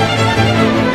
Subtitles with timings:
[0.00, 0.89] うん。